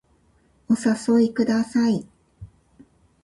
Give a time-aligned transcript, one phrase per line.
[0.67, 2.07] お誘いください